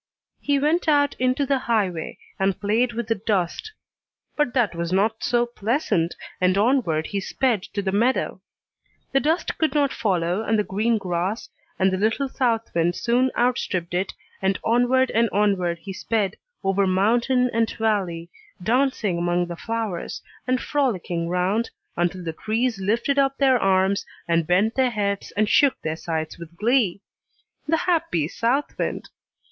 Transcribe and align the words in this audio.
He 0.39 0.57
went 0.57 0.87
out 0.87 1.13
into 1.19 1.45
the 1.45 1.59
highway, 1.59 2.17
and 2.39 2.59
played 2.59 2.93
with 2.93 3.05
the 3.07 3.13
dust; 3.23 3.71
but 4.35 4.51
that 4.55 4.73
was 4.73 4.91
not 4.91 5.23
so 5.23 5.45
pleasant, 5.45 6.15
and 6.41 6.57
onward 6.57 7.05
he 7.05 7.19
sped 7.19 7.61
to 7.75 7.83
the 7.83 7.91
meadow. 7.91 8.41
The 9.11 9.19
dust 9.19 9.59
could 9.59 9.75
not 9.75 9.93
follow 9.93 10.41
on 10.41 10.55
the 10.55 10.63
green 10.63 10.97
grass, 10.97 11.49
and 11.77 11.91
the 11.93 11.99
little 11.99 12.27
south 12.27 12.73
wind 12.73 12.95
soon 12.95 13.29
outstripped 13.37 13.93
it, 13.93 14.11
and 14.41 14.59
onward 14.63 15.11
and 15.11 15.29
onward 15.29 15.77
he 15.77 15.93
sped, 15.93 16.35
over 16.63 16.87
mountain 16.87 17.51
and 17.53 17.69
valley, 17.77 18.31
dancing 18.63 19.19
among 19.19 19.45
the 19.45 19.55
flowers, 19.55 20.23
and 20.47 20.59
frolicking 20.59 21.29
round, 21.29 21.69
until 21.95 22.23
the 22.23 22.33
trees 22.33 22.79
lifted 22.81 23.19
up 23.19 23.37
their 23.37 23.59
arms 23.59 24.03
and 24.27 24.47
bent 24.47 24.73
their 24.73 24.89
heads 24.89 25.31
and 25.37 25.47
shook 25.47 25.79
their 25.83 25.95
sides 25.95 26.39
with 26.39 26.57
glee, 26.57 27.01
the 27.67 27.77
happy 27.77 28.27
south 28.27 28.75
wind! 28.79 29.07